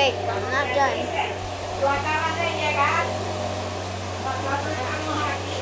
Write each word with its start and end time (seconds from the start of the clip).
wait, 0.00 0.14
I'm 0.32 0.42
not 0.50 0.66
done. 0.74 0.96
De 2.40 2.48
llegar. 2.60 3.04
Nosotros 4.24 4.72
estamos 4.72 5.18
aquí. 5.32 5.58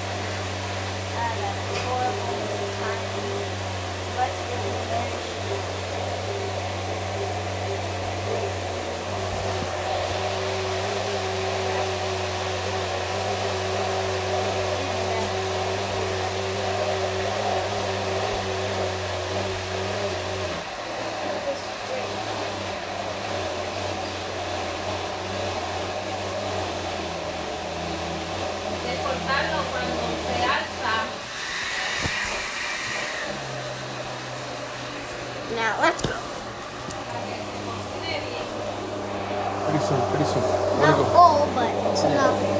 Ah, 0.00 1.32
that 1.40 1.56
horrible 1.84 2.68
time. 2.78 3.04
Let's 4.18 4.38
get 4.48 4.60
revenge. 4.64 6.28
De 28.84 28.94
cortarlo 29.02 29.58
cuando 29.70 30.02
se 30.24 30.36
alza. 30.44 30.94
Now 35.56 35.80
let's 35.82 36.02
go. 36.02 36.14
para 37.08 37.20
que 37.26 37.36
se 37.42 37.56
cocine 37.66 38.20
bien. 38.28 38.46
Pretty 39.66 39.84
soon, 39.84 40.00
pretty 40.10 40.24
soon. 40.24 40.42
Wanna 40.42 40.86
Not 40.86 40.98
go? 40.98 41.04
full, 41.04 41.38
but 41.54 41.70
it's 42.30 42.57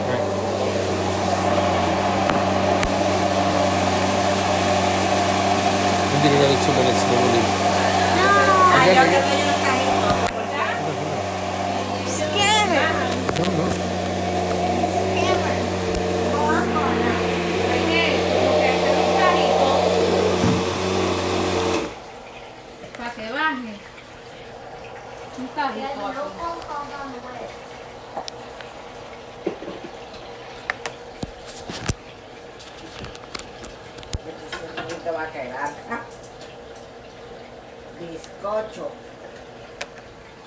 Bizcocho. 37.99 38.91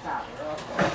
Sabroso. 0.04 0.92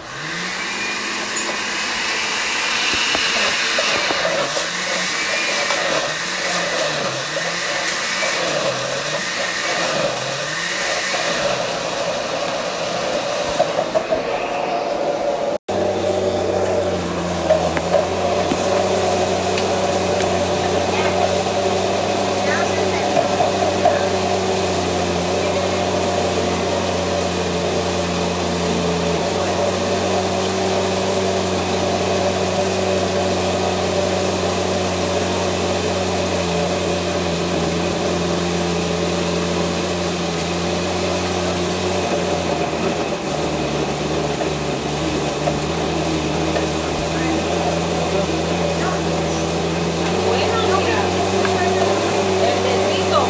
Bueno, 50.27 50.77
mira. 50.78 51.03
Verdecito. 52.41 53.27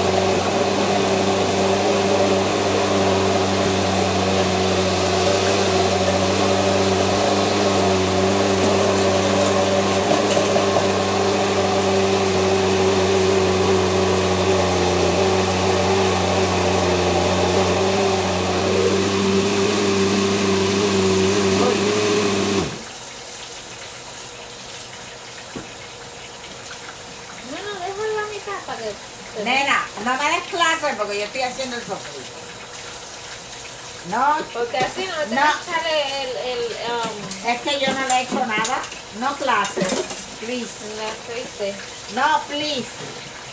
Bueno, 27.50 27.68
déjalo 27.74 28.04
en 28.04 28.16
la 28.16 28.26
mitad 28.32 28.58
para 28.66 28.78
que... 28.78 28.84
se- 28.90 29.44
Nena, 29.44 29.86
no 30.04 30.14
me 30.16 30.30
des 30.30 30.42
clase 30.50 30.95
porque 31.06 31.18
yo 31.20 31.24
estoy 31.26 31.42
haciendo 31.42 31.76
el 31.76 31.82
sofrito. 31.82 32.36
No, 34.10 34.36
Porque 34.52 34.78
así 34.78 35.04
no 35.06 35.14
te 35.24 35.34
No. 35.34 35.40
va 35.40 35.48
a 35.48 35.60
echar 35.62 35.84
el, 35.86 36.28
el, 36.48 36.60
um, 36.92 37.48
es 37.48 37.60
que 37.62 37.80
yo 37.84 37.92
no 37.92 38.06
le 38.06 38.14
he 38.14 38.22
hecho 38.22 38.46
nada. 38.46 38.80
No 39.18 39.34
clases. 39.36 39.88
Please. 40.40 40.70
aceite. 41.02 41.74
No, 42.14 42.40
please. 42.48 42.86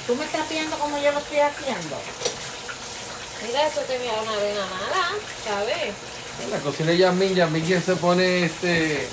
Tú 0.06 0.16
me 0.16 0.26
estás 0.26 0.48
viendo 0.50 0.78
como 0.78 0.98
yo 1.00 1.12
lo 1.12 1.20
estoy 1.20 1.40
haciendo. 1.40 1.96
Mira, 3.48 3.68
esto 3.68 3.82
te 3.82 3.98
mira 4.00 4.14
una 4.22 4.32
avena 4.34 4.66
mala, 4.68 5.10
¿sabes? 5.44 5.94
En 6.44 6.52
la 6.52 6.58
cocina 6.60 6.92
de 6.92 6.98
Yasmin, 6.98 7.36
Yasmin 7.36 7.66
quien 7.66 7.84
se 7.84 7.96
pone 7.96 8.46
este. 8.46 9.08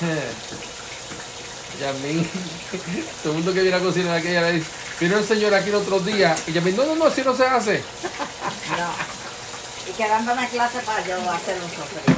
Yasmin, 1.80 2.28
todo 3.22 3.32
el 3.32 3.38
mundo 3.38 3.54
que 3.54 3.62
viene 3.62 3.76
a 3.76 3.80
cocinar 3.80 4.18
aquella 4.18 4.42
le 4.42 4.52
dice, 4.52 4.66
vino 5.00 5.18
el 5.18 5.24
señor 5.26 5.54
aquí 5.54 5.68
el 5.70 5.74
otro 5.76 5.98
día 6.00 6.34
y 6.46 6.52
Yasmin, 6.52 6.76
no, 6.76 6.84
no, 6.84 6.94
no, 6.96 7.04
así 7.06 7.22
no 7.24 7.34
se 7.36 7.44
hace. 7.46 7.82
No. 8.70 8.90
Y 9.88 9.92
quedándome 9.96 10.48
clase 10.48 10.78
para 10.80 11.04
yo 11.04 11.16
hacer 11.30 11.56
un 11.62 11.70
sofrito. 11.70 12.12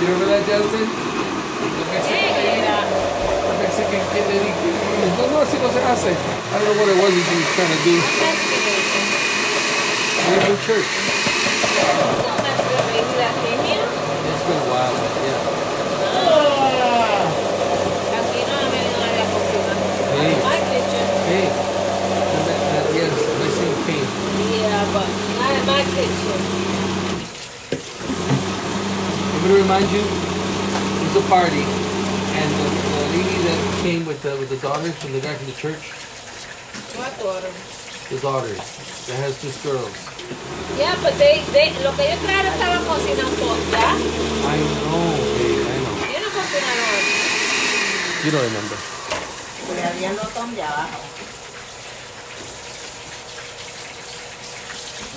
You? 0.00 0.14
The 0.18 1.84
Mexican, 1.90 2.34
Era. 2.58 2.78
the 2.86 3.54
Mexican 3.62 4.02
kid 4.12 4.24
that 4.24 4.40
he, 4.42 4.50
he- 4.50 5.16
no, 5.18 5.24
no, 5.30 5.36
así 5.42 5.56
no 5.58 5.68
se 5.72 5.80
hace. 5.84 6.10
I 6.10 6.14
don't 6.58 6.64
know 6.64 6.82
what 6.82 6.88
it 6.88 6.96
was 6.96 7.12
he 7.12 7.20
was 7.20 7.48
trying 7.54 7.68
to 7.68 7.78
do 7.84 7.94
Investigation. 7.94 9.04
church. 10.66 10.88
Not 26.06 26.38
in 26.38 26.46
my 26.46 27.18
kitchen. 27.18 27.58
I'm 29.34 29.40
gonna 29.42 29.58
remind 29.62 29.86
you, 29.90 30.02
it 30.02 31.02
was 31.10 31.16
a 31.16 31.26
party, 31.28 31.62
and 31.62 32.48
the, 32.54 32.66
the 32.70 33.04
lady 33.18 33.38
that 33.46 33.58
came 33.82 34.06
with 34.06 34.22
the 34.22 34.36
with 34.38 34.50
the 34.50 34.58
daughters 34.58 34.94
from 35.02 35.12
the 35.12 35.20
guy 35.20 35.34
from 35.34 35.46
the 35.46 35.56
church, 35.58 35.90
What 36.98 37.10
daughter? 37.18 37.50
the 38.10 38.18
daughters, 38.20 38.58
that 39.06 39.18
has 39.24 39.40
just 39.42 39.62
girls. 39.64 39.94
Yeah, 40.78 40.94
but 41.02 41.14
they, 41.18 41.42
they, 41.52 41.72
lo 41.82 41.90
que 41.96 42.04
ellos 42.06 42.20
trajeron 42.22 42.52
estaban 42.54 42.84
cocinando 42.86 43.46
ya. 43.72 43.90
I 43.90 44.58
know, 44.86 45.18
babe, 45.34 45.66
I 45.66 45.76
know. 45.82 45.94
Ellos 46.06 46.22
no 46.22 46.30
cocinaron 46.30 46.88
aquí. 46.94 47.16
You 48.24 48.30
don't 48.30 48.44
remember. 48.46 48.76
Le 49.74 49.82
había 49.84 50.10
el 50.10 50.16
botón 50.16 50.54
de 50.54 50.62
abajo. 50.62 51.00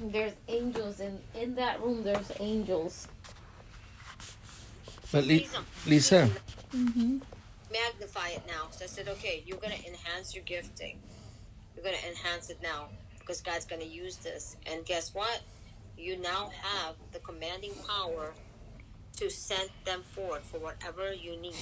There's 0.00 0.32
angels 0.48 1.00
in 1.00 1.18
in 1.34 1.54
that 1.56 1.82
room. 1.82 2.02
There's 2.02 2.30
angels. 2.40 3.08
But 5.12 5.24
Li- 5.24 5.48
um, 5.56 5.64
Lisa, 5.86 6.28
mm-hmm. 6.74 7.18
magnify 7.72 8.28
it 8.30 8.42
now. 8.46 8.68
So 8.72 8.84
I 8.84 8.88
said, 8.88 9.08
okay, 9.08 9.42
you're 9.46 9.58
going 9.58 9.72
to 9.72 9.86
enhance 9.86 10.34
your 10.34 10.42
gifting. 10.44 10.98
You're 11.74 11.84
going 11.84 11.96
to 11.96 12.08
enhance 12.08 12.50
it 12.50 12.58
now 12.62 12.88
because 13.20 13.40
God's 13.40 13.64
going 13.64 13.82
to 13.82 13.88
use 13.88 14.16
this. 14.16 14.56
And 14.66 14.84
guess 14.84 15.14
what? 15.14 15.42
You 15.96 16.16
now 16.18 16.50
have 16.62 16.96
the 17.12 17.20
commanding 17.20 17.72
power 17.88 18.34
to 19.18 19.30
send 19.30 19.70
them 19.84 20.02
forward 20.02 20.42
for 20.42 20.58
whatever 20.58 21.12
you 21.12 21.36
need. 21.36 21.54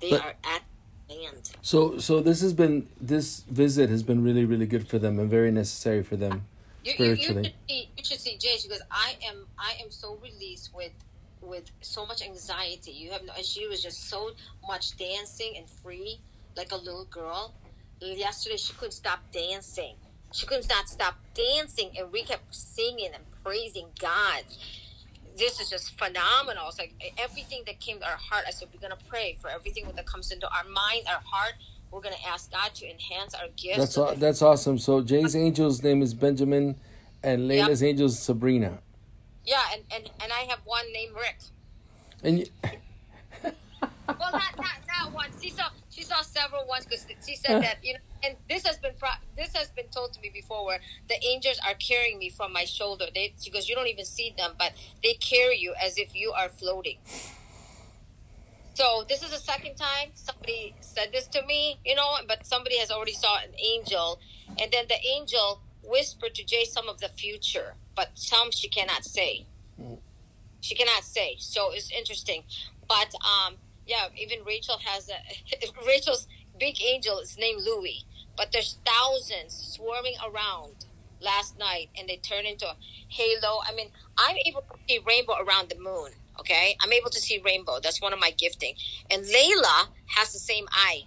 They 0.00 0.10
But- 0.10 0.24
are 0.24 0.34
at 0.44 0.62
hand. 1.10 1.50
so 1.62 1.98
so 1.98 2.20
this 2.20 2.40
has 2.42 2.52
been 2.52 2.86
this 3.00 3.40
visit 3.48 3.88
has 3.88 4.02
been 4.02 4.22
really 4.22 4.44
really 4.44 4.66
good 4.66 4.86
for 4.86 4.98
them 4.98 5.18
and 5.18 5.30
very 5.30 5.50
necessary 5.50 6.02
for 6.02 6.16
them. 6.16 6.46
You, 6.96 7.04
you, 7.04 7.10
you, 7.12 7.16
should 7.22 7.54
see, 7.68 7.90
you 7.96 8.04
should 8.04 8.20
see 8.20 8.36
Jay. 8.38 8.56
She 8.58 8.68
goes, 8.68 8.80
I 8.90 9.16
am, 9.28 9.46
I 9.58 9.74
am 9.82 9.90
so 9.90 10.18
released 10.22 10.74
with, 10.74 10.92
with 11.42 11.64
so 11.82 12.06
much 12.06 12.22
anxiety. 12.22 12.92
You 12.92 13.10
have 13.10 13.24
no, 13.24 13.32
and 13.36 13.44
she 13.44 13.66
was 13.66 13.82
just 13.82 14.08
so 14.08 14.30
much 14.66 14.96
dancing 14.96 15.54
and 15.56 15.68
free, 15.68 16.20
like 16.56 16.72
a 16.72 16.76
little 16.76 17.04
girl. 17.04 17.54
Yesterday, 18.00 18.56
she 18.56 18.72
couldn't 18.74 18.92
stop 18.92 19.20
dancing. 19.32 19.96
She 20.32 20.46
couldn't 20.46 20.68
not 20.68 20.88
stop 20.88 21.16
dancing, 21.34 21.90
and 21.98 22.12
we 22.12 22.22
kept 22.22 22.54
singing 22.54 23.10
and 23.14 23.24
praising 23.44 23.88
God. 23.98 24.44
This 25.36 25.60
is 25.60 25.70
just 25.70 25.98
phenomenal. 25.98 26.68
It's 26.68 26.78
like 26.78 26.94
everything 27.18 27.62
that 27.66 27.80
came 27.80 27.98
to 28.00 28.04
our 28.04 28.16
heart. 28.16 28.44
I 28.46 28.50
said, 28.50 28.68
we're 28.72 28.80
gonna 28.80 29.00
pray 29.08 29.36
for 29.40 29.50
everything 29.50 29.86
that 29.94 30.06
comes 30.06 30.30
into 30.30 30.46
our 30.46 30.64
mind, 30.64 31.04
our 31.08 31.20
heart. 31.24 31.54
We're 31.90 32.00
gonna 32.00 32.16
ask 32.26 32.50
God 32.52 32.74
to 32.76 32.90
enhance 32.90 33.34
our 33.34 33.48
gifts. 33.56 33.78
That's 33.78 33.94
so 33.94 34.08
aw- 34.08 34.14
that's 34.14 34.42
awesome. 34.42 34.78
So 34.78 35.00
Jay's 35.02 35.34
angel's 35.34 35.82
name 35.82 36.02
is 36.02 36.14
Benjamin, 36.14 36.76
and 37.22 37.48
Yep. 37.48 37.68
Layla's 37.68 37.82
angel 37.82 38.06
is 38.06 38.18
Sabrina. 38.18 38.78
yeah, 39.44 39.62
and, 39.72 39.82
and 39.94 40.10
and 40.22 40.32
I 40.32 40.40
have 40.50 40.60
one 40.64 40.84
named 40.92 41.14
Rick. 41.14 41.38
And 42.22 42.38
you, 42.40 42.46
well, 43.42 44.32
not 44.32 44.56
not 44.56 44.78
not 44.88 45.12
one. 45.12 45.28
She 45.42 45.50
saw 45.50 45.64
she 45.90 46.02
saw 46.02 46.20
several 46.22 46.66
ones 46.66 46.84
because 46.84 47.06
she 47.26 47.36
said 47.36 47.62
that 47.62 47.76
you 47.82 47.94
know, 47.94 48.00
and 48.24 48.36
this 48.48 48.66
has 48.66 48.76
been 48.78 48.92
pro- 48.98 49.08
this 49.36 49.54
has 49.54 49.70
been 49.70 49.86
told 49.88 50.12
to 50.14 50.20
me 50.20 50.30
before, 50.32 50.64
where 50.66 50.80
the 51.08 51.14
angels 51.24 51.58
are 51.66 51.74
carrying 51.74 52.18
me 52.18 52.28
from 52.28 52.52
my 52.52 52.64
shoulder. 52.64 53.06
They 53.14 53.34
she 53.40 53.50
goes, 53.50 53.68
you 53.68 53.74
don't 53.74 53.86
even 53.88 54.04
see 54.04 54.34
them, 54.36 54.52
but 54.58 54.72
they 55.02 55.14
carry 55.14 55.58
you 55.58 55.74
as 55.80 55.96
if 55.96 56.14
you 56.14 56.32
are 56.32 56.48
floating. 56.48 56.98
So 58.78 59.04
this 59.08 59.24
is 59.24 59.32
the 59.32 59.38
second 59.38 59.74
time 59.74 60.10
somebody 60.14 60.72
said 60.78 61.08
this 61.12 61.26
to 61.34 61.44
me, 61.44 61.80
you 61.84 61.96
know, 61.96 62.14
but 62.28 62.46
somebody 62.46 62.78
has 62.78 62.92
already 62.92 63.12
saw 63.12 63.38
an 63.38 63.50
angel, 63.58 64.20
and 64.56 64.70
then 64.70 64.84
the 64.88 65.04
angel 65.04 65.62
whispered 65.82 66.36
to 66.36 66.44
Jay 66.44 66.64
some 66.64 66.88
of 66.88 67.00
the 67.00 67.08
future, 67.08 67.74
but 67.96 68.10
some 68.14 68.52
she 68.52 68.68
cannot 68.68 69.04
say. 69.04 69.46
She 70.60 70.76
cannot 70.76 71.02
say. 71.02 71.34
So 71.40 71.72
it's 71.72 71.90
interesting, 71.90 72.44
but 72.88 73.12
um, 73.16 73.56
yeah, 73.84 74.06
even 74.16 74.44
Rachel 74.46 74.78
has 74.84 75.08
a 75.08 75.18
Rachel's 75.84 76.28
big 76.56 76.80
angel 76.80 77.18
is 77.18 77.36
named 77.36 77.62
Louis, 77.64 78.04
but 78.36 78.52
there's 78.52 78.78
thousands 78.86 79.56
swarming 79.74 80.14
around 80.24 80.86
last 81.20 81.58
night, 81.58 81.88
and 81.98 82.08
they 82.08 82.18
turn 82.18 82.46
into 82.46 82.68
a 82.68 82.76
halo. 83.08 83.58
I 83.66 83.74
mean, 83.74 83.90
I'm 84.16 84.36
able 84.46 84.60
to 84.60 84.78
see 84.88 85.00
rainbow 85.04 85.34
around 85.34 85.68
the 85.68 85.80
moon. 85.80 86.12
Okay, 86.40 86.76
I'm 86.80 86.92
able 86.92 87.10
to 87.10 87.20
see 87.20 87.40
rainbow. 87.44 87.78
That's 87.82 88.00
one 88.00 88.12
of 88.12 88.20
my 88.20 88.30
gifting. 88.30 88.74
And 89.10 89.24
Layla 89.24 89.88
has 90.16 90.32
the 90.32 90.38
same 90.38 90.66
eye 90.70 91.04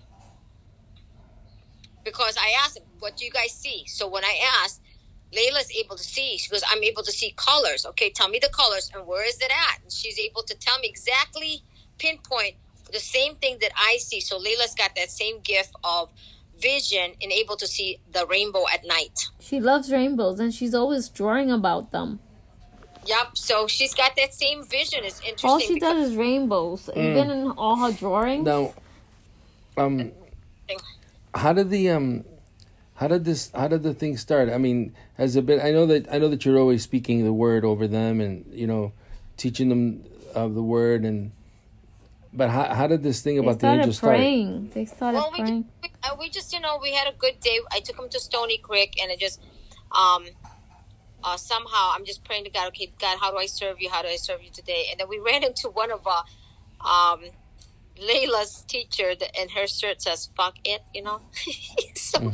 because 2.03 2.37
I 2.37 2.53
asked 2.63 2.79
"What 2.99 3.17
do 3.17 3.25
you 3.25 3.31
guys 3.31 3.51
see?" 3.51 3.85
So 3.87 4.07
when 4.07 4.23
I 4.25 4.39
asked, 4.61 4.81
Layla's 5.33 5.71
able 5.71 5.95
to 5.95 6.03
see. 6.03 6.37
She 6.37 6.49
goes, 6.49 6.63
"I'm 6.69 6.83
able 6.83 7.03
to 7.03 7.11
see 7.11 7.33
colors." 7.35 7.85
Okay, 7.85 8.09
tell 8.09 8.29
me 8.29 8.39
the 8.39 8.49
colors 8.49 8.91
and 8.93 9.07
where 9.07 9.25
is 9.27 9.37
it 9.39 9.51
at? 9.51 9.81
And 9.81 9.91
she's 9.91 10.19
able 10.19 10.43
to 10.43 10.55
tell 10.55 10.77
me 10.79 10.87
exactly, 10.87 11.63
pinpoint 11.97 12.55
the 12.91 12.99
same 12.99 13.35
thing 13.35 13.57
that 13.61 13.71
I 13.77 13.97
see. 13.97 14.19
So 14.19 14.37
Layla's 14.37 14.75
got 14.75 14.95
that 14.95 15.09
same 15.09 15.39
gift 15.39 15.73
of 15.83 16.09
vision 16.57 17.13
and 17.21 17.31
able 17.31 17.55
to 17.57 17.67
see 17.67 17.99
the 18.11 18.25
rainbow 18.27 18.65
at 18.71 18.85
night. 18.85 19.29
She 19.39 19.59
loves 19.59 19.91
rainbows 19.91 20.39
and 20.39 20.53
she's 20.53 20.75
always 20.75 21.09
drawing 21.09 21.49
about 21.51 21.91
them. 21.91 22.19
Yep. 23.05 23.35
So 23.37 23.67
she's 23.67 23.93
got 23.93 24.15
that 24.17 24.33
same 24.33 24.63
vision. 24.65 25.03
It's 25.03 25.19
interesting. 25.21 25.49
All 25.49 25.59
she 25.59 25.73
because- 25.75 25.93
does 25.95 26.11
is 26.11 26.15
rainbows, 26.15 26.89
even 26.95 27.31
in 27.31 27.51
all 27.51 27.75
her 27.77 27.91
drawings. 27.91 28.45
now, 28.45 28.73
um, 29.77 30.11
how 31.33 31.53
did 31.53 31.69
the 31.69 31.89
um, 31.89 32.23
how 32.95 33.07
did 33.07 33.25
this 33.25 33.51
how 33.55 33.67
did 33.67 33.83
the 33.83 33.93
thing 33.93 34.17
start? 34.17 34.49
I 34.49 34.57
mean, 34.57 34.93
has 35.17 35.35
it 35.35 35.45
been? 35.45 35.59
I 35.61 35.71
know 35.71 35.85
that 35.87 36.07
I 36.13 36.17
know 36.19 36.27
that 36.29 36.45
you're 36.45 36.59
always 36.59 36.83
speaking 36.83 37.23
the 37.23 37.33
word 37.33 37.65
over 37.65 37.87
them, 37.87 38.21
and 38.21 38.45
you 38.51 38.67
know, 38.67 38.93
teaching 39.37 39.69
them 39.69 40.03
of 40.35 40.53
the 40.55 40.61
word, 40.63 41.03
and 41.03 41.31
but 42.33 42.49
how 42.49 42.73
how 42.73 42.87
did 42.87 43.01
this 43.01 43.21
thing 43.21 43.39
about 43.39 43.53
the 43.53 43.59
started 43.59 43.79
angels 43.79 43.97
start? 43.97 44.15
praying. 44.17 44.71
They 44.73 44.85
started 44.85 45.17
Well, 45.17 45.31
we 45.31 45.37
just, 45.39 45.47
praying. 45.49 45.65
we, 45.83 45.89
uh, 46.03 46.15
we 46.19 46.29
just, 46.29 46.53
you 46.53 46.59
know, 46.59 46.77
we 46.81 46.93
had 46.93 47.07
a 47.07 47.15
good 47.17 47.39
day. 47.39 47.59
I 47.71 47.79
took 47.79 47.97
him 47.97 48.09
to 48.09 48.19
Stony 48.19 48.57
Creek, 48.57 49.01
and 49.01 49.09
it 49.11 49.19
just, 49.19 49.41
um, 49.91 50.25
uh, 51.23 51.37
somehow 51.37 51.91
I'm 51.95 52.05
just 52.05 52.23
praying 52.25 52.45
to 52.45 52.51
God. 52.51 52.67
Okay, 52.69 52.91
God, 52.99 53.19
how 53.19 53.31
do 53.31 53.37
I 53.37 53.47
serve 53.47 53.77
you? 53.79 53.89
How 53.89 54.01
do 54.01 54.07
I 54.09 54.17
serve 54.17 54.43
you 54.43 54.51
today? 54.51 54.85
And 54.91 54.99
then 54.99 55.07
we 55.09 55.19
ran 55.19 55.43
into 55.43 55.69
one 55.69 55.91
of 55.91 56.01
uh, 56.07 56.23
um, 56.87 57.21
Layla's 58.01 58.63
teacher, 58.67 59.13
and 59.39 59.51
her 59.51 59.67
shirt 59.67 60.01
says 60.01 60.29
"fuck 60.37 60.55
it," 60.65 60.81
you 60.93 61.03
know. 61.03 61.21
so, 61.95 62.31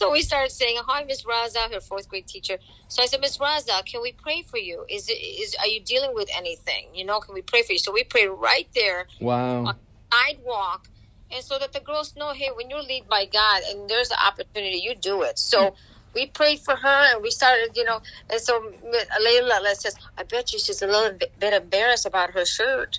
so 0.00 0.12
we 0.12 0.22
started 0.22 0.52
saying, 0.52 0.78
"Hi, 0.86 1.04
Miss 1.04 1.24
Raza," 1.24 1.72
her 1.72 1.80
fourth 1.80 2.08
grade 2.08 2.26
teacher. 2.28 2.58
So 2.88 3.02
I 3.02 3.06
said, 3.06 3.20
"Miss 3.20 3.38
Raza, 3.38 3.84
can 3.86 4.02
we 4.02 4.12
pray 4.12 4.42
for 4.42 4.58
you? 4.58 4.84
Is 4.90 5.08
it 5.08 5.14
is 5.14 5.56
are 5.60 5.68
you 5.68 5.80
dealing 5.82 6.12
with 6.14 6.28
anything? 6.36 6.88
You 6.94 7.04
know, 7.06 7.20
can 7.20 7.34
we 7.34 7.42
pray 7.42 7.62
for 7.62 7.72
you?" 7.72 7.78
So 7.78 7.92
we 7.92 8.04
prayed 8.04 8.28
right 8.28 8.68
there 8.74 9.06
Wow. 9.20 9.74
sidewalk 10.12 10.88
and 11.30 11.44
so 11.44 11.58
that 11.58 11.72
the 11.72 11.80
girls 11.80 12.14
know 12.16 12.32
hey 12.34 12.50
when 12.56 12.70
you're 12.70 12.82
led 12.82 13.08
by 13.08 13.26
god 13.32 13.62
and 13.70 13.88
there's 13.90 14.10
an 14.10 14.18
opportunity 14.26 14.78
you 14.78 14.94
do 14.96 15.22
it 15.22 15.38
so 15.38 15.74
we 16.14 16.26
prayed 16.26 16.60
for 16.60 16.76
her 16.76 17.14
and 17.14 17.22
we 17.22 17.30
started 17.30 17.70
you 17.76 17.84
know 17.84 18.00
and 18.30 18.40
so 18.40 18.72
layla 19.24 19.74
says 19.74 19.94
i 20.18 20.22
bet 20.22 20.52
you 20.52 20.58
she's 20.58 20.82
a 20.82 20.86
little 20.86 21.16
bit, 21.16 21.32
embarrassed 21.54 22.06
about 22.06 22.30
her 22.30 22.44
shirt 22.44 22.98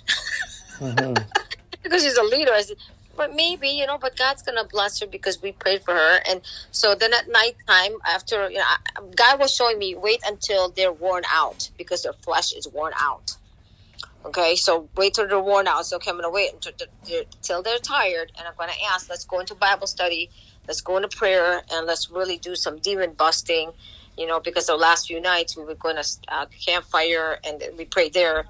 Uh-huh. 0.80 1.14
because 1.82 2.02
she's 2.02 2.16
a 2.16 2.22
leader 2.22 2.52
I 2.52 2.62
said, 2.62 2.76
but 3.16 3.34
maybe 3.34 3.68
you 3.68 3.86
know 3.86 3.98
but 3.98 4.16
god's 4.16 4.42
gonna 4.42 4.64
bless 4.64 5.00
her 5.00 5.06
because 5.06 5.40
we 5.42 5.52
prayed 5.52 5.82
for 5.82 5.94
her 5.94 6.20
and 6.28 6.40
so 6.70 6.94
then 6.94 7.12
at 7.12 7.28
nighttime 7.28 7.98
after 8.06 8.50
you 8.50 8.58
know 8.58 8.64
I- 8.64 9.02
god 9.14 9.38
was 9.40 9.54
showing 9.54 9.78
me 9.78 9.94
wait 9.94 10.20
until 10.26 10.70
they're 10.70 10.92
worn 10.92 11.24
out 11.30 11.70
because 11.76 12.02
their 12.02 12.14
flesh 12.14 12.52
is 12.52 12.66
worn 12.68 12.92
out 12.98 13.36
Okay, 14.24 14.54
so 14.54 14.88
wait 14.96 15.14
till 15.14 15.26
they're 15.26 15.40
worn 15.40 15.66
out. 15.66 15.84
So 15.84 15.96
okay, 15.96 16.10
I'm 16.10 16.16
gonna 16.16 16.30
wait 16.30 16.52
until 16.52 16.72
they're, 17.08 17.24
till 17.42 17.60
they're 17.60 17.78
tired, 17.78 18.30
and 18.38 18.46
I'm 18.46 18.54
gonna 18.56 18.70
ask. 18.92 19.10
Let's 19.10 19.24
go 19.24 19.40
into 19.40 19.54
Bible 19.56 19.88
study. 19.88 20.30
Let's 20.68 20.80
go 20.80 20.96
into 20.96 21.08
prayer, 21.08 21.62
and 21.72 21.86
let's 21.86 22.10
really 22.10 22.38
do 22.38 22.54
some 22.56 22.78
demon 22.78 23.12
busting. 23.14 23.72
You 24.16 24.26
know, 24.26 24.40
because 24.40 24.66
the 24.66 24.76
last 24.76 25.08
few 25.08 25.20
nights 25.20 25.56
we 25.56 25.64
were 25.64 25.74
going 25.74 25.96
to 25.96 26.06
uh, 26.28 26.46
campfire 26.64 27.38
and 27.44 27.62
we 27.78 27.84
prayed 27.86 28.12
there, 28.12 28.44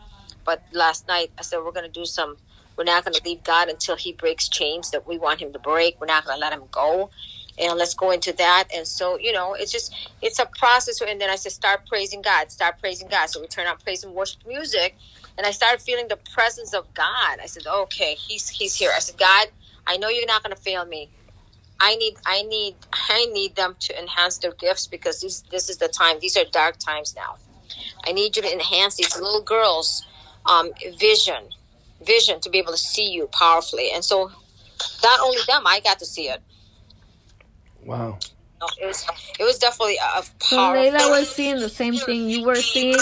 but 0.45 0.63
last 0.73 1.07
night 1.09 1.31
I 1.39 1.43
said 1.43 1.59
we're 1.65 1.73
gonna 1.73 1.89
do 1.89 2.05
some. 2.05 2.37
We're 2.77 2.85
not 2.85 3.05
gonna 3.05 3.19
leave 3.25 3.45
God 3.45 3.69
until 3.69 3.97
He 3.97 4.13
breaks 4.13 4.49
chains 4.49 4.91
that 4.91 5.07
we 5.07 5.19
want 5.19 5.41
Him 5.41 5.53
to 5.53 5.59
break. 5.59 6.01
We're 6.01 6.07
not 6.09 6.25
gonna 6.25 6.41
let 6.41 6.53
Him 6.53 6.65
go, 6.71 7.11
and 7.59 7.79
let's 7.79 7.95
go 7.95 8.11
into 8.11 8.33
that. 8.35 8.65
And 8.75 8.87
so 8.87 9.19
you 9.19 9.33
know, 9.33 9.55
it's 9.55 9.73
just 9.73 9.95
it's 10.21 10.39
a 10.39 10.47
process. 10.47 11.01
And 11.01 11.21
then 11.21 11.31
I 11.31 11.37
said, 11.37 11.53
start 11.53 11.87
praising 11.89 12.23
God. 12.23 12.51
Start 12.51 12.81
praising 12.81 13.09
God. 13.09 13.31
So 13.31 13.41
we 13.41 13.47
turn 13.47 13.67
on 13.69 13.77
praise 13.79 14.05
and 14.05 14.15
worship 14.15 14.41
music 14.47 14.97
and 15.39 15.47
I 15.47 15.51
started 15.53 15.81
feeling 15.83 16.09
the 16.09 16.19
presence 16.35 16.75
of 16.75 16.93
God. 16.95 17.39
I 17.43 17.47
said, 17.47 17.67
"Okay, 17.67 18.15
he's 18.15 18.49
he's 18.49 18.75
here." 18.77 18.91
I 18.95 18.99
said, 19.01 19.19
"God, 19.19 19.49
I 19.87 19.97
know 19.97 20.09
you're 20.09 20.27
not 20.27 20.43
going 20.43 20.55
to 20.55 20.61
fail 20.61 20.85
me. 20.85 21.11
I 21.83 21.97
need 21.97 22.15
I 22.25 22.43
need 22.45 22.77
I 23.11 23.27
need 23.27 23.57
them 23.57 23.77
to 23.81 23.99
enhance 24.01 24.39
their 24.39 24.53
gifts 24.53 24.87
because 24.87 25.21
this 25.21 25.43
this 25.51 25.69
is 25.69 25.79
the 25.79 25.89
time. 25.89 26.19
These 26.21 26.37
are 26.37 26.45
dark 26.53 26.79
times 26.79 27.15
now. 27.17 27.37
I 28.07 28.13
need 28.13 28.37
you 28.37 28.43
to 28.43 28.53
enhance 28.53 28.97
these 28.97 29.17
little 29.17 29.43
girls' 29.43 30.05
um, 30.47 30.71
vision, 30.99 31.51
vision 32.07 32.41
to 32.41 32.51
be 32.51 32.59
able 32.59 32.73
to 32.73 32.79
see 32.79 33.11
you 33.11 33.29
powerfully. 33.29 33.91
And 33.93 34.05
so, 34.05 34.31
not 35.03 35.21
only 35.21 35.41
them, 35.49 35.67
I 35.67 35.81
got 35.81 35.99
to 35.99 36.07
see 36.07 36.29
it. 36.29 36.41
Wow. 37.85 38.19
No, 38.61 38.69
It 38.81 38.87
was 38.87 39.07
it 39.41 39.45
was 39.45 39.59
definitely 39.59 39.99
a, 39.99 40.21
a 40.21 40.23
So 40.23 40.57
powerful. 40.57 40.93
Layla 40.93 41.11
was 41.11 41.29
seeing 41.31 41.59
the 41.59 41.69
same 41.69 41.97
thing 41.97 42.29
you 42.29 42.45
were 42.45 42.63
seeing. 42.63 43.01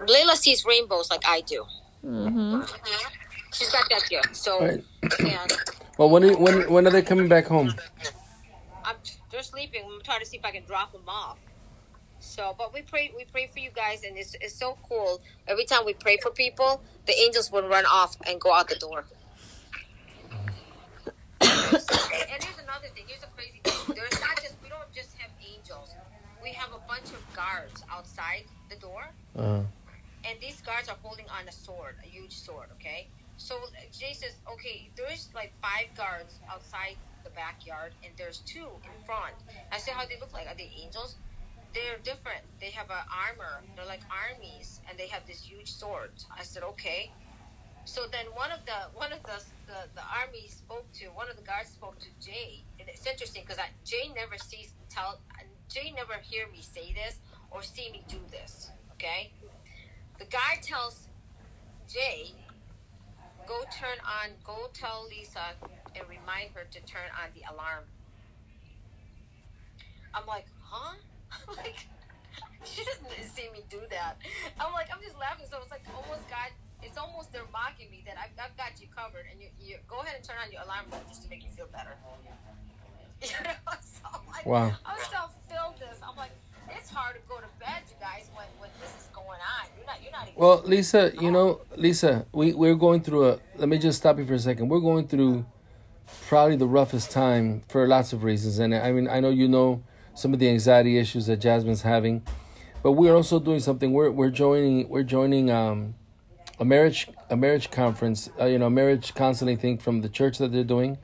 Layla 0.00 0.36
sees 0.36 0.64
rainbows 0.64 1.10
like 1.10 1.24
I 1.26 1.42
do. 1.42 1.66
hmm 2.02 2.62
She's 3.52 3.70
got 3.70 3.88
that 3.90 4.02
gift. 4.08 4.34
So, 4.36 4.60
Right. 4.60 4.84
and 5.20 5.52
Well, 5.98 6.08
when 6.10 6.24
are- 6.24 6.36
when 6.36 6.70
when 6.72 6.86
are 6.86 6.90
they 6.90 7.02
coming 7.02 7.28
back 7.28 7.46
home? 7.46 7.74
I'm, 8.84 8.96
they're 9.30 9.42
sleeping. 9.42 9.82
I'm 9.84 10.00
trying 10.02 10.20
to 10.20 10.26
see 10.26 10.38
if 10.38 10.44
I 10.44 10.50
can 10.50 10.64
drop 10.64 10.92
them 10.92 11.02
off. 11.06 11.38
So, 12.18 12.54
but 12.56 12.72
we 12.72 12.82
pray, 12.82 13.12
we 13.16 13.24
pray 13.24 13.48
for 13.52 13.58
you 13.58 13.70
guys, 13.74 14.02
and 14.04 14.16
it's, 14.16 14.34
it's 14.40 14.54
so 14.54 14.78
cool. 14.88 15.20
Every 15.48 15.64
time 15.64 15.84
we 15.84 15.92
pray 15.94 16.18
for 16.22 16.30
people, 16.30 16.80
the 17.06 17.12
angels 17.18 17.50
will 17.52 17.66
run 17.68 17.84
off 17.86 18.16
and 18.26 18.40
go 18.40 18.52
out 18.54 18.68
the 18.68 18.76
door. 18.76 19.04
and 21.40 21.50
here's 21.50 22.58
another 22.62 22.88
thing. 22.94 23.04
Here's 23.06 23.22
a 23.22 23.26
crazy 23.36 23.60
thing. 23.64 23.96
There's 23.96 24.20
not 24.20 24.36
just 24.40 24.54
we 24.62 24.68
don't 24.68 24.92
just 24.94 25.16
have 25.18 25.30
angels. 25.40 25.90
we 26.42 26.50
have 26.52 26.70
a 26.72 26.78
bunch 26.88 27.06
of 27.12 27.22
guards 27.36 27.84
outside 27.90 28.44
the 28.70 28.76
door, 28.76 29.04
Uh, 29.36 29.60
and 30.24 30.38
these 30.40 30.60
guards 30.62 30.88
are 30.88 30.96
holding 31.02 31.26
on 31.28 31.46
a 31.48 31.52
sword, 31.52 31.96
a 32.04 32.06
huge 32.06 32.32
sword. 32.34 32.68
Okay, 32.80 33.08
so 33.42 33.58
Jay 33.90 34.14
says, 34.14 34.36
okay, 34.50 34.88
there's 34.96 35.28
like 35.34 35.52
five 35.60 35.90
guards 35.96 36.38
outside 36.48 36.96
the 37.24 37.30
backyard, 37.30 37.92
and 38.04 38.12
there's 38.16 38.38
two 38.46 38.68
in 38.84 39.04
front. 39.04 39.34
I 39.72 39.78
said, 39.78 39.94
how 39.94 40.06
they 40.06 40.18
look 40.20 40.32
like? 40.32 40.46
Are 40.46 40.54
they 40.54 40.70
angels? 40.80 41.16
They're 41.74 41.98
different. 42.04 42.42
They 42.60 42.70
have 42.70 42.90
a 42.90 43.04
armor. 43.10 43.64
They're 43.74 43.86
like 43.86 44.02
armies, 44.10 44.80
and 44.88 44.96
they 44.96 45.08
have 45.08 45.26
this 45.26 45.42
huge 45.42 45.72
swords. 45.72 46.26
I 46.30 46.44
said, 46.44 46.62
okay. 46.62 47.10
So 47.84 48.02
then 48.12 48.26
one 48.34 48.52
of 48.52 48.64
the 48.64 48.94
one 48.94 49.12
of 49.12 49.22
the 49.24 49.42
the, 49.66 49.90
the 49.96 50.02
army 50.06 50.46
spoke 50.46 50.86
to 51.00 51.06
one 51.06 51.28
of 51.28 51.36
the 51.36 51.42
guards 51.42 51.70
spoke 51.70 51.98
to 51.98 52.08
Jay, 52.24 52.62
and 52.78 52.88
it's 52.88 53.06
interesting 53.06 53.42
because 53.42 53.58
I 53.58 53.70
Jay 53.84 54.12
never 54.14 54.38
sees 54.38 54.74
tell 54.88 55.18
Jay 55.68 55.92
never 55.96 56.14
hear 56.22 56.46
me 56.52 56.60
say 56.60 56.94
this 56.94 57.18
or 57.50 57.62
see 57.62 57.90
me 57.90 58.04
do 58.08 58.18
this. 58.30 58.70
Okay, 58.92 59.32
the 60.18 60.26
guy 60.26 60.60
tells 60.62 61.08
Jay, 61.88 62.34
go 63.46 63.62
turn 63.70 63.98
on, 64.04 64.30
go 64.44 64.68
tell 64.72 65.06
Lisa 65.08 65.56
and 65.94 66.04
remind 66.08 66.50
her 66.54 66.64
to 66.70 66.80
turn 66.82 67.08
on 67.18 67.30
the 67.34 67.42
alarm. 67.52 67.84
I'm 70.14 70.26
like, 70.26 70.46
huh? 70.60 70.96
like, 71.56 71.88
she 72.64 72.84
doesn't 72.84 73.08
see 73.32 73.48
me 73.52 73.64
do 73.68 73.80
that. 73.90 74.16
I'm 74.60 74.72
like, 74.72 74.88
I'm 74.92 75.00
just 75.02 75.18
laughing. 75.18 75.46
So 75.50 75.58
it's 75.62 75.70
like 75.70 75.84
almost 75.96 76.28
got, 76.28 76.52
it's 76.82 76.98
almost 76.98 77.32
they're 77.32 77.48
mocking 77.52 77.90
me 77.90 78.04
that 78.06 78.16
I've, 78.20 78.32
I've 78.36 78.56
got 78.56 78.80
you 78.80 78.88
covered, 78.94 79.24
and 79.30 79.40
you, 79.40 79.48
you 79.60 79.76
go 79.88 80.00
ahead 80.00 80.16
and 80.16 80.24
turn 80.24 80.36
on 80.42 80.52
your 80.52 80.62
alarm 80.62 80.86
just 81.08 81.22
to 81.24 81.28
make 81.28 81.44
you 81.44 81.50
feel 81.50 81.68
better. 81.72 81.94
You 83.22 83.30
know, 83.46 83.54
so 83.78 84.02
I'm 84.10 84.26
like, 84.34 84.44
Wow. 84.46 84.74
I'm 84.84 84.98
still 85.06 85.30
feel 85.46 85.78
this. 85.78 86.02
I'm 86.02 86.16
like, 86.16 86.34
it's 86.74 86.90
hard 86.90 87.14
to 87.14 87.22
go 87.30 87.38
to 87.38 87.46
you 87.62 87.96
guys, 88.00 88.28
when, 88.34 88.46
when 88.58 88.70
this 88.80 88.90
is 88.90 89.08
going 89.14 89.28
on. 89.28 89.66
You're 89.76 89.86
not, 89.86 90.02
you're 90.02 90.12
not 90.12 90.28
even. 90.28 90.40
Well, 90.40 90.62
Lisa, 90.64 91.12
you 91.20 91.30
know, 91.30 91.60
Lisa, 91.76 92.26
we 92.32 92.52
we're 92.52 92.74
going 92.74 93.02
through 93.02 93.28
a. 93.28 93.38
Let 93.56 93.68
me 93.68 93.78
just 93.78 93.98
stop 93.98 94.18
you 94.18 94.24
for 94.24 94.34
a 94.34 94.38
second. 94.38 94.68
We're 94.68 94.80
going 94.80 95.08
through 95.08 95.46
probably 96.28 96.56
the 96.56 96.66
roughest 96.66 97.10
time 97.10 97.62
for 97.68 97.86
lots 97.86 98.12
of 98.12 98.24
reasons, 98.24 98.58
and 98.58 98.74
I 98.74 98.92
mean, 98.92 99.08
I 99.08 99.20
know 99.20 99.30
you 99.30 99.48
know 99.48 99.82
some 100.14 100.32
of 100.34 100.40
the 100.40 100.48
anxiety 100.48 100.98
issues 100.98 101.26
that 101.26 101.38
Jasmine's 101.38 101.82
having, 101.82 102.22
but 102.82 102.92
we're 102.92 103.14
also 103.14 103.38
doing 103.38 103.60
something. 103.60 103.92
We're 103.92 104.10
we're 104.10 104.30
joining 104.30 104.88
we're 104.88 105.04
joining 105.04 105.50
um 105.50 105.94
a 106.58 106.64
marriage 106.64 107.08
a 107.30 107.36
marriage 107.36 107.70
conference, 107.70 108.30
uh, 108.40 108.46
you 108.46 108.58
know, 108.58 108.70
marriage 108.70 109.14
counseling 109.14 109.56
thing 109.56 109.78
from 109.78 110.02
the 110.02 110.08
church 110.08 110.38
that 110.38 110.52
they're 110.52 110.64
doing. 110.64 110.98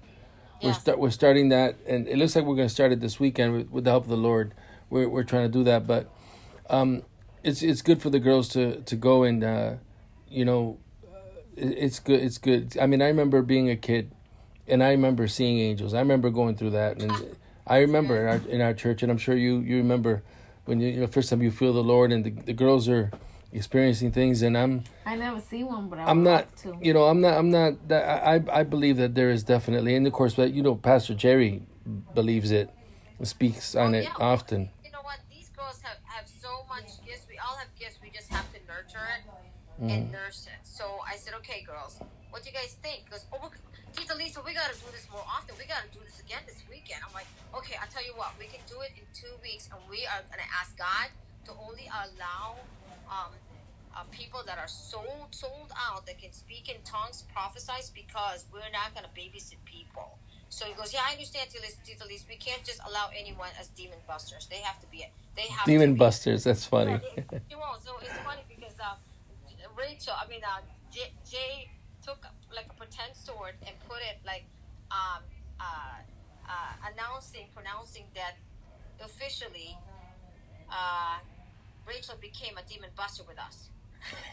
Yeah. 0.60 0.68
We're 0.68 0.74
start 0.74 0.98
we're 0.98 1.10
starting 1.10 1.48
that, 1.50 1.76
and 1.86 2.08
it 2.08 2.16
looks 2.16 2.36
like 2.36 2.44
we're 2.44 2.56
going 2.56 2.68
to 2.68 2.74
start 2.74 2.92
it 2.92 3.00
this 3.00 3.18
weekend 3.20 3.52
with, 3.52 3.70
with 3.70 3.84
the 3.84 3.90
help 3.90 4.04
of 4.04 4.10
the 4.10 4.16
Lord. 4.16 4.54
We're 4.90 5.08
we're 5.08 5.24
trying 5.24 5.50
to 5.50 5.52
do 5.58 5.64
that, 5.64 5.86
but 5.86 6.10
um, 6.68 7.02
it's 7.42 7.62
it's 7.62 7.82
good 7.82 8.02
for 8.02 8.10
the 8.10 8.18
girls 8.18 8.48
to 8.50 8.80
to 8.82 8.96
go 8.96 9.22
and 9.24 9.42
uh, 9.44 9.74
you 10.28 10.44
know, 10.44 10.78
it, 11.56 11.66
it's 11.78 11.98
good. 11.98 12.20
It's 12.20 12.38
good. 12.38 12.76
I 12.80 12.86
mean, 12.86 13.02
I 13.02 13.06
remember 13.06 13.42
being 13.42 13.70
a 13.70 13.76
kid, 13.76 14.12
and 14.66 14.82
I 14.82 14.90
remember 14.90 15.28
seeing 15.28 15.58
angels. 15.58 15.94
I 15.94 16.00
remember 16.00 16.30
going 16.30 16.56
through 16.56 16.70
that, 16.70 17.00
and 17.00 17.36
I 17.66 17.78
remember 17.78 18.16
in 18.20 18.28
our, 18.28 18.48
in 18.48 18.60
our 18.60 18.74
church, 18.74 19.02
and 19.02 19.10
I'm 19.10 19.18
sure 19.18 19.36
you 19.36 19.60
you 19.60 19.76
remember 19.78 20.22
when 20.66 20.80
you, 20.80 20.88
you 20.88 21.00
know 21.00 21.06
first 21.06 21.30
time 21.30 21.42
you 21.42 21.50
feel 21.50 21.72
the 21.72 21.82
Lord, 21.82 22.12
and 22.12 22.24
the, 22.24 22.30
the 22.30 22.52
girls 22.52 22.88
are 22.88 23.10
experiencing 23.52 24.12
things, 24.12 24.42
and 24.42 24.56
I'm 24.56 24.84
I 25.06 25.16
never 25.16 25.40
see 25.40 25.64
one, 25.64 25.88
but 25.88 25.98
I 25.98 26.04
I'm 26.10 26.22
not, 26.22 26.46
you 26.82 26.92
know, 26.92 27.04
I'm 27.04 27.20
not, 27.22 27.38
I'm 27.38 27.50
not. 27.50 27.88
That 27.88 28.04
I, 28.26 28.60
I 28.60 28.62
believe 28.62 28.98
that 28.98 29.14
there 29.14 29.30
is 29.30 29.42
definitely, 29.42 29.94
and 29.94 30.06
of 30.06 30.12
course, 30.12 30.34
but 30.34 30.52
you 30.52 30.62
know, 30.62 30.74
Pastor 30.74 31.14
Jerry 31.14 31.62
believes 32.14 32.50
it, 32.50 32.68
speaks 33.22 33.74
on 33.74 33.94
Oh, 33.94 33.98
it 33.98 34.04
yeah. 34.04 34.12
often. 34.20 34.68
you 34.84 34.92
know 34.92 34.98
what? 35.02 35.18
These 35.30 35.48
girls 35.48 35.80
have, 35.80 35.96
much 36.78 37.02
gifts. 37.02 37.26
We 37.26 37.38
all 37.42 37.56
have 37.58 37.68
gifts. 37.74 37.98
We 38.02 38.10
just 38.14 38.30
have 38.30 38.46
to 38.54 38.58
nurture 38.70 39.02
it 39.18 39.22
Mm. 39.78 39.90
and 39.94 40.00
nurse 40.10 40.46
it. 40.50 40.58
So 40.66 40.98
I 41.06 41.14
said, 41.14 41.34
okay, 41.38 41.62
girls, 41.62 42.02
what 42.30 42.42
do 42.42 42.50
you 42.50 42.54
guys 42.54 42.74
think? 42.82 43.04
Because, 43.06 43.26
oh, 43.32 43.50
Tita 43.94 44.14
Lisa, 44.14 44.42
we 44.42 44.52
got 44.52 44.70
to 44.72 44.78
do 44.78 44.90
this 44.90 45.06
more 45.10 45.22
often. 45.22 45.54
We 45.58 45.66
got 45.66 45.86
to 45.86 45.90
do 45.94 46.02
this 46.04 46.18
again 46.18 46.42
this 46.46 46.62
weekend. 46.68 46.98
I'm 47.06 47.14
like, 47.14 47.30
okay, 47.54 47.76
I'll 47.80 47.86
tell 47.86 48.02
you 48.04 48.10
what. 48.18 48.34
We 48.38 48.46
can 48.46 48.58
do 48.66 48.80
it 48.82 48.90
in 48.98 49.06
two 49.14 49.30
weeks, 49.42 49.70
and 49.70 49.78
we 49.88 50.02
are 50.10 50.22
going 50.26 50.42
to 50.42 50.50
ask 50.50 50.74
God 50.76 51.14
to 51.46 51.52
only 51.62 51.86
allow 51.94 52.58
um, 53.06 53.30
uh, 53.94 54.02
people 54.10 54.42
that 54.46 54.58
are 54.58 54.68
sold 54.68 55.30
sold 55.30 55.70
out 55.78 56.06
that 56.06 56.18
can 56.18 56.32
speak 56.32 56.68
in 56.68 56.76
tongues 56.84 57.22
prophesize 57.30 57.94
because 57.94 58.46
we're 58.52 58.70
not 58.74 58.92
going 58.98 59.06
to 59.06 59.14
babysit 59.14 59.62
people. 59.64 60.18
So 60.50 60.64
he 60.64 60.72
goes, 60.74 60.92
yeah, 60.92 61.00
I 61.06 61.12
understand, 61.12 61.50
Tita 61.50 61.62
Lisa, 61.62 61.76
Tita 61.84 62.06
Lisa. 62.06 62.24
We 62.28 62.36
can't 62.36 62.64
just 62.64 62.80
allow 62.88 63.10
anyone 63.16 63.50
as 63.60 63.68
demon 63.68 63.98
busters. 64.06 64.46
They 64.48 64.60
have 64.64 64.80
to 64.80 64.86
be. 64.90 65.04
They 65.36 65.42
have 65.42 65.66
Demon. 65.66 65.94
Busters, 65.94 66.44
that's 66.44 66.64
funny. 66.64 66.92
Yeah, 67.16 67.22
they- 67.30 67.54
won't. 67.56 67.82
So 67.84 67.92
it's 68.00 68.16
funny 68.24 68.42
because 68.48 68.74
uh, 68.80 68.96
Rachel, 69.76 70.14
I 70.16 70.28
mean, 70.28 70.40
uh, 70.42 70.60
Jay, 70.90 71.12
Jay 71.30 71.70
took 72.02 72.24
like 72.54 72.66
a 72.70 72.74
pretend 72.74 73.14
sword 73.14 73.54
and 73.66 73.76
put 73.88 73.98
it 73.98 74.18
like 74.26 74.44
um, 74.90 75.22
uh, 75.60 75.64
uh, 76.48 76.90
announcing, 76.92 77.46
pronouncing 77.54 78.04
that 78.14 78.36
officially 79.04 79.76
uh, 80.70 81.18
Rachel 81.86 82.16
became 82.20 82.56
a 82.56 82.62
demon 82.68 82.90
buster 82.96 83.22
with 83.28 83.38
us. 83.38 83.68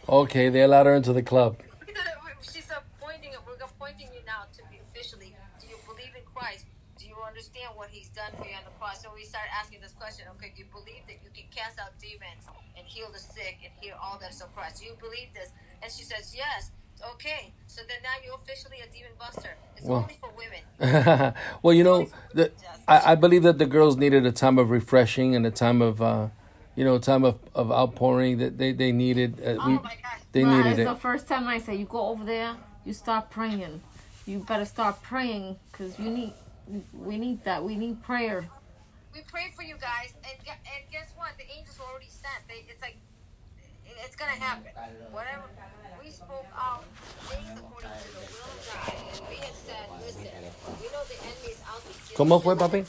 okay, 0.09 0.49
they 0.49 0.61
allowed 0.61 0.85
her 0.85 0.95
into 0.95 1.13
the 1.13 1.21
club. 1.23 1.57
She's 2.41 2.69
appointing, 2.71 3.31
we're 3.45 3.53
appointing 3.63 4.07
you 4.13 4.21
now 4.25 4.45
to 4.53 4.61
be 4.71 4.79
officially. 4.89 5.35
Do 5.95 6.03
you 6.03 6.11
believe 6.11 6.15
in 6.15 6.27
Christ? 6.35 6.65
Do 6.99 7.07
you 7.07 7.15
understand 7.25 7.71
what 7.75 7.89
He's 7.89 8.09
done 8.09 8.31
for 8.37 8.43
you 8.45 8.55
on 8.55 8.63
the 8.65 8.71
cross? 8.79 9.01
So 9.03 9.09
we 9.15 9.23
start 9.23 9.45
asking 9.59 9.79
this 9.81 9.93
question. 9.93 10.25
Okay, 10.35 10.51
do 10.55 10.63
you 10.63 10.67
believe 10.71 11.03
that 11.07 11.19
you 11.23 11.29
can 11.33 11.45
cast 11.55 11.79
out 11.79 11.91
demons 11.99 12.47
and 12.77 12.85
heal 12.85 13.07
the 13.11 13.19
sick 13.19 13.59
and 13.63 13.71
heal 13.79 13.95
all 14.01 14.17
that 14.19 14.31
is 14.31 14.41
oppressed? 14.41 14.81
Do 14.81 14.85
you 14.87 14.93
believe 14.99 15.31
this? 15.33 15.51
And 15.83 15.91
she 15.91 16.03
says 16.03 16.33
yes. 16.35 16.71
Okay, 17.15 17.51
so 17.67 17.81
then 17.87 17.97
now 18.03 18.15
you're 18.25 18.35
officially 18.35 18.77
a 18.83 18.91
demon 18.91 19.11
buster. 19.19 19.55
It's 19.77 19.85
Well- 19.85 20.03
only 20.03 20.17
for 20.19 20.31
women. 20.35 21.33
well, 21.61 21.73
you 21.73 21.83
know, 21.83 22.07
the, 22.33 22.51
I, 22.87 23.11
I 23.11 23.15
believe 23.15 23.43
that 23.43 23.57
the 23.57 23.65
girls 23.65 23.95
needed 23.97 24.25
a 24.25 24.31
time 24.31 24.57
of 24.57 24.69
refreshing 24.69 25.35
and 25.35 25.45
a 25.45 25.51
time 25.51 25.81
of, 25.81 26.01
uh, 26.01 26.27
you 26.75 26.83
know, 26.85 26.97
time 26.99 27.23
of, 27.25 27.39
of 27.53 27.71
outpouring 27.71 28.37
that 28.39 28.57
they, 28.57 28.71
they 28.71 28.91
needed. 28.91 29.39
Uh, 29.39 29.57
Oh 29.59 29.67
we, 29.67 29.73
my 29.75 29.95
gosh. 30.01 30.19
they 30.31 30.43
Well, 30.43 30.57
needed 30.57 30.71
it's 30.71 30.79
it. 30.79 30.85
the 30.85 30.95
first 30.95 31.27
time 31.27 31.47
I 31.47 31.57
say 31.57 31.75
you 31.75 31.85
go 31.85 32.07
over 32.07 32.23
there, 32.23 32.55
you 32.85 32.93
start 32.93 33.29
praying. 33.29 33.81
You 34.25 34.39
better 34.39 34.65
start 34.65 35.01
praying 35.03 35.57
because 35.71 35.99
you 35.99 36.09
need. 36.09 36.33
We 36.93 37.17
need 37.17 37.43
that. 37.43 37.63
We 37.63 37.75
need 37.75 38.01
prayer. 38.03 38.49
we 39.13 39.21
pray 39.31 39.53
for 39.55 39.61
you 39.61 39.75
guys, 39.79 40.13
and 40.23 40.33
and 40.49 40.81
guess 40.91 41.13
what? 41.15 41.29
The 41.37 41.45
angels 41.55 41.77
were 41.77 41.85
already 41.85 42.09
sent. 42.09 42.41
They, 42.49 42.65
it's 42.67 42.81
like 42.81 42.97
it's 43.85 44.15
gonna 44.15 44.31
happen. 44.31 44.71
Whatever 45.11 45.43
we 46.03 46.09
spoke 46.09 46.45
out 46.57 46.83
things 47.29 47.47
according 47.59 47.89
to 48.01 48.07
the 48.17 48.23
will 48.33 48.49
of 48.49 48.59
God, 48.65 48.93
and 48.97 49.29
we 49.29 49.35
have 49.45 49.55
said, 49.55 49.85
listen, 50.01 50.33
we 50.81 50.87
know 50.89 51.03
the 51.05 51.17
enemy 51.21 51.49
is 51.53 51.61
out 51.69 51.81
to 51.85 51.93
kill 52.09 52.17
¿Cómo 52.25 52.41
fue, 52.41 52.53
you, 52.55 52.59
papi? 52.59 52.81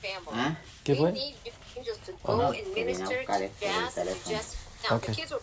family. 0.00 0.32
¿Ah? 0.32 0.56
¿Qué 0.84 0.92
we 0.92 0.96
fue? 0.98 1.12
need 1.12 1.34
angels 1.76 1.98
to 2.06 2.12
Oh, 2.24 2.36
no, 2.36 2.46
and 2.52 2.56
que 2.56 2.64
vine 2.74 2.82
a 2.82 2.84
minister 2.86 3.18
buscar 3.20 3.38
to 3.38 3.44
este 3.44 3.66
and 3.68 3.90
teléfono. 3.94 4.28
Jess. 4.32 4.56
Now 4.88 4.96
Okay. 4.96 5.12
the 5.12 5.20
kids 5.20 5.30
were 5.32 5.40